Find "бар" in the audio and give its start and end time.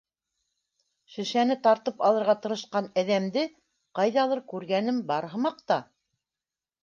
5.13-5.27